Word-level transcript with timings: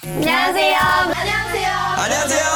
안녕하세요. 0.00 0.79
안녕하세요. 1.11 1.71
안녕하세요. 1.99 2.47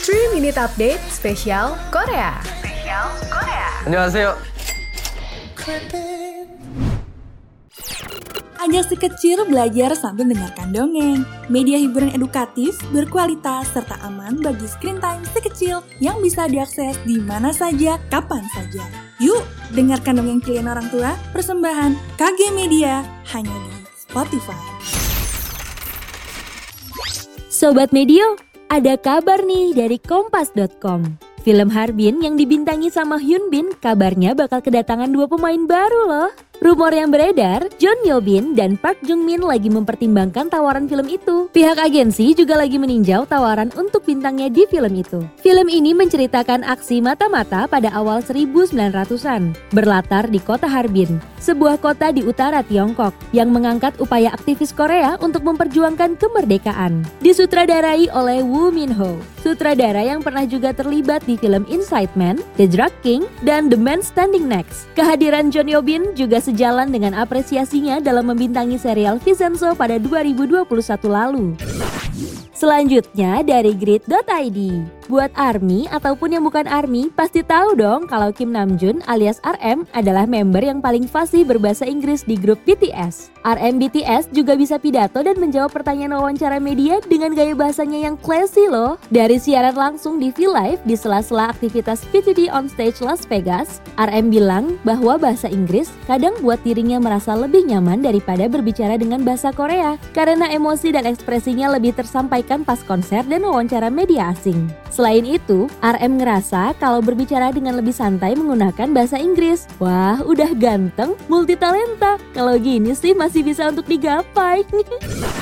3 0.00 0.32
Minute 0.32 0.56
Update 0.56 1.04
spesial 1.12 1.76
Korea. 1.92 2.40
안녕하세요. 3.84 4.40
Ajak 8.60 8.84
si 8.88 8.96
kecil 8.96 9.44
belajar 9.44 9.92
sambil 10.00 10.32
mendengarkan 10.32 10.72
dongeng. 10.72 11.28
Media 11.52 11.76
hiburan 11.76 12.16
edukatif, 12.16 12.80
berkualitas, 12.90 13.68
serta 13.70 14.00
aman 14.00 14.40
bagi 14.40 14.64
screen 14.64 14.96
time 14.96 15.20
si 15.28 15.44
kecil 15.44 15.84
yang 16.00 16.24
bisa 16.24 16.48
diakses 16.48 16.96
di 17.04 17.20
mana 17.20 17.52
saja, 17.52 18.00
kapan 18.08 18.42
saja. 18.56 18.88
Yuk, 19.20 19.44
dengarkan 19.76 20.24
dongeng 20.24 20.40
kalian 20.40 20.72
orang 20.72 20.88
tua, 20.88 21.14
persembahan 21.36 21.94
KG 22.16 22.48
Media, 22.56 23.04
hanya 23.36 23.54
di 23.68 23.84
Spotify. 23.92 24.98
Sobat 27.60 27.92
Medio, 27.92 28.40
ada 28.72 28.96
kabar 28.96 29.44
nih 29.44 29.76
dari 29.76 30.00
kompas.com. 30.00 31.20
Film 31.44 31.68
Harbin 31.68 32.24
yang 32.24 32.32
dibintangi 32.32 32.88
sama 32.88 33.20
Hyun 33.20 33.52
Bin 33.52 33.76
kabarnya 33.84 34.32
bakal 34.32 34.64
kedatangan 34.64 35.12
dua 35.12 35.28
pemain 35.28 35.68
baru 35.68 36.08
loh. 36.08 36.32
Rumor 36.60 36.92
yang 36.92 37.08
beredar, 37.08 37.72
John 37.80 37.96
Yo 38.04 38.20
Bin 38.20 38.52
dan 38.52 38.76
Park 38.76 39.00
Jung 39.08 39.24
Min 39.24 39.40
lagi 39.40 39.72
mempertimbangkan 39.72 40.52
tawaran 40.52 40.84
film 40.84 41.08
itu. 41.08 41.48
Pihak 41.56 41.80
agensi 41.80 42.36
juga 42.36 42.60
lagi 42.60 42.76
meninjau 42.76 43.24
tawaran 43.24 43.72
untuk 43.80 44.04
bintangnya 44.04 44.52
di 44.52 44.68
film 44.68 44.92
itu. 44.92 45.24
Film 45.40 45.72
ini 45.72 45.96
menceritakan 45.96 46.60
aksi 46.68 47.00
mata-mata 47.00 47.64
pada 47.64 47.88
awal 47.96 48.20
1900-an, 48.20 49.56
berlatar 49.72 50.28
di 50.28 50.36
kota 50.36 50.68
Harbin, 50.68 51.16
sebuah 51.40 51.80
kota 51.80 52.12
di 52.12 52.28
utara 52.28 52.60
Tiongkok 52.60 53.16
yang 53.32 53.48
mengangkat 53.48 53.96
upaya 53.96 54.28
aktivis 54.28 54.76
Korea 54.76 55.16
untuk 55.24 55.40
memperjuangkan 55.48 56.20
kemerdekaan. 56.20 57.08
Disutradarai 57.24 58.12
oleh 58.12 58.44
Woo 58.44 58.68
Min 58.68 58.92
Ho, 59.00 59.16
sutradara 59.40 60.04
yang 60.04 60.20
pernah 60.20 60.44
juga 60.44 60.76
terlibat 60.76 61.24
di 61.24 61.40
film 61.40 61.64
Inside 61.72 62.12
Man, 62.20 62.36
The 62.60 62.68
Drug 62.68 62.92
King, 63.00 63.24
dan 63.48 63.72
The 63.72 63.80
Man 63.80 64.04
Standing 64.04 64.44
Next. 64.44 64.92
Kehadiran 64.92 65.48
John 65.48 65.64
Yo 65.64 65.80
Bin 65.80 66.12
juga 66.12 66.49
sejalan 66.50 66.90
dengan 66.90 67.14
apresiasinya 67.14 68.02
dalam 68.02 68.26
membintangi 68.26 68.74
serial 68.74 69.22
Vincenzo 69.22 69.70
pada 69.78 70.02
2021 70.02 70.66
lalu. 71.06 71.54
Selanjutnya 72.60 73.40
dari 73.40 73.72
grid.id. 73.72 74.60
Buat 75.08 75.32
ARMY 75.32 75.88
ataupun 75.90 76.36
yang 76.36 76.44
bukan 76.44 76.68
ARMY 76.68 77.08
pasti 77.16 77.40
tahu 77.40 77.72
dong 77.72 78.04
kalau 78.04 78.30
Kim 78.36 78.52
Namjoon 78.52 79.00
alias 79.08 79.40
RM 79.42 79.88
adalah 79.96 80.28
member 80.28 80.60
yang 80.62 80.78
paling 80.78 81.08
fasih 81.08 81.42
berbahasa 81.42 81.88
Inggris 81.88 82.22
di 82.22 82.36
grup 82.36 82.60
BTS. 82.68 83.32
RM 83.42 83.80
BTS 83.80 84.30
juga 84.30 84.54
bisa 84.60 84.76
pidato 84.76 85.24
dan 85.24 85.40
menjawab 85.40 85.72
pertanyaan 85.72 86.20
wawancara 86.20 86.60
media 86.60 87.00
dengan 87.08 87.32
gaya 87.32 87.56
bahasanya 87.56 88.12
yang 88.12 88.14
classy 88.20 88.68
loh. 88.68 89.00
Dari 89.08 89.40
siaran 89.40 89.74
langsung 89.74 90.20
di 90.20 90.28
V-Live 90.30 90.84
di 90.84 90.94
sela-sela 90.94 91.48
aktivitas 91.48 92.04
PTD 92.12 92.52
on 92.52 92.68
stage 92.68 93.00
Las 93.00 93.24
Vegas, 93.24 93.80
RM 93.96 94.28
bilang 94.28 94.76
bahwa 94.84 95.16
bahasa 95.16 95.48
Inggris 95.48 95.88
kadang 96.04 96.36
buat 96.44 96.60
dirinya 96.62 97.00
merasa 97.00 97.32
lebih 97.34 97.66
nyaman 97.66 98.04
daripada 98.04 98.46
berbicara 98.46 98.94
dengan 99.00 99.24
bahasa 99.24 99.50
Korea 99.50 99.96
karena 100.14 100.52
emosi 100.52 100.92
dan 100.94 101.08
ekspresinya 101.08 101.66
lebih 101.74 101.98
tersampaikan 101.98 102.49
pas 102.66 102.82
konser 102.82 103.22
dan 103.22 103.46
wawancara 103.46 103.86
media 103.86 104.34
asing. 104.34 104.66
Selain 104.90 105.22
itu, 105.22 105.70
RM 105.78 106.18
ngerasa 106.18 106.74
kalau 106.82 106.98
berbicara 106.98 107.54
dengan 107.54 107.78
lebih 107.78 107.94
santai 107.94 108.34
menggunakan 108.34 108.90
bahasa 108.90 109.14
Inggris. 109.22 109.70
Wah, 109.78 110.18
udah 110.26 110.50
ganteng, 110.58 111.14
multitalenta. 111.30 112.18
Kalau 112.34 112.58
gini 112.58 112.90
sih 112.98 113.14
masih 113.14 113.46
bisa 113.46 113.70
untuk 113.70 113.86
digapai. 113.86 114.66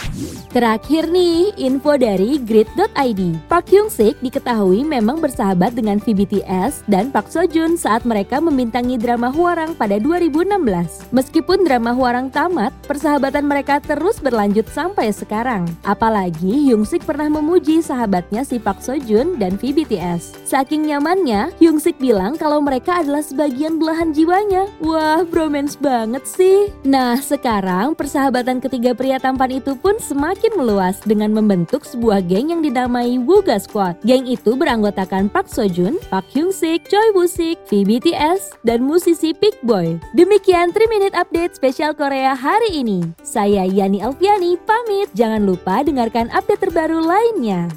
Terakhir 0.48 1.12
nih, 1.12 1.52
info 1.60 2.00
dari 2.00 2.40
grid.id. 2.40 3.20
Park 3.52 3.68
Hyung 3.68 3.92
Sik 3.92 4.16
diketahui 4.24 4.80
memang 4.80 5.20
bersahabat 5.20 5.76
dengan 5.76 6.00
VBTS 6.00 6.88
dan 6.88 7.12
Park 7.12 7.28
Seo 7.28 7.44
Joon 7.44 7.76
saat 7.76 8.08
mereka 8.08 8.40
membintangi 8.40 8.96
drama 8.96 9.28
Huarang 9.28 9.76
pada 9.76 10.00
2016. 10.00 11.12
Meskipun 11.12 11.68
drama 11.68 11.92
Huarang 11.92 12.32
tamat, 12.32 12.72
persahabatan 12.88 13.44
mereka 13.44 13.76
terus 13.76 14.16
berlanjut 14.24 14.64
sampai 14.72 15.12
sekarang. 15.12 15.68
Apalagi 15.84 16.64
Hyung 16.64 16.88
Sik 16.88 16.97
pernah 17.02 17.30
memuji 17.30 17.80
sahabatnya 17.82 18.46
si 18.46 18.62
Park 18.62 18.84
Seo 18.84 18.98
Joon 18.98 19.40
dan 19.40 19.58
VBTS. 19.58 20.46
Saking 20.46 20.86
nyamannya, 20.86 21.50
Hyung 21.58 21.82
Sik 21.82 21.98
bilang 21.98 22.38
kalau 22.38 22.62
mereka 22.62 23.02
adalah 23.02 23.24
sebagian 23.24 23.76
belahan 23.76 24.14
jiwanya. 24.14 24.70
Wah, 24.78 25.26
bromance 25.26 25.74
banget 25.74 26.22
sih. 26.24 26.70
Nah, 26.86 27.18
sekarang 27.18 27.98
persahabatan 27.98 28.62
ketiga 28.62 28.94
pria 28.94 29.18
tampan 29.18 29.58
itu 29.58 29.74
pun 29.74 29.98
semakin 29.98 30.54
meluas 30.54 31.02
dengan 31.02 31.34
membentuk 31.34 31.82
sebuah 31.82 32.22
geng 32.24 32.52
yang 32.54 32.62
dinamai 32.62 33.18
Wuga 33.18 33.58
Squad. 33.58 33.98
Geng 34.04 34.28
itu 34.28 34.54
beranggotakan 34.54 35.26
Park 35.28 35.50
Seo 35.50 35.66
Joon, 35.66 35.98
Park 36.12 36.28
Hyung 36.32 36.54
Sik, 36.54 36.86
Choi 36.86 37.10
Woo 37.16 37.26
Sik, 37.26 37.58
VBTS, 37.66 38.60
dan 38.62 38.84
musisi 38.84 39.34
Big 39.36 39.56
Boy. 39.64 39.98
Demikian 40.14 40.70
3 40.70 40.88
Minute 40.92 41.14
Update 41.16 41.58
spesial 41.58 41.92
Korea 41.92 42.32
hari 42.36 42.80
ini. 42.80 43.02
Saya 43.20 43.66
Yani 43.66 44.00
Alfiani 44.04 44.56
pamit. 44.62 45.08
Jangan 45.12 45.44
lupa 45.44 45.80
dengarkan 45.82 46.30
update 46.32 46.62
terbaru 46.88 47.04
lainnya. 47.04 47.68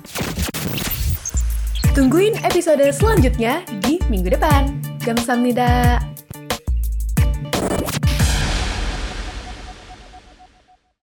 Tungguin 1.91 2.31
episode 2.47 2.87
selanjutnya 2.95 3.59
di 3.83 3.99
minggu 4.07 4.31
depan. 4.31 4.71
Gamsamnida. 5.03 5.99